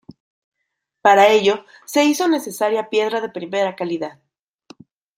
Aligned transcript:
Para 1.03 1.27
ello 1.27 1.63
se 1.85 2.05
hizo 2.05 2.27
necesaria 2.27 2.89
piedra 2.89 3.21
de 3.21 3.29
primera 3.29 3.75
calidad. 3.75 4.19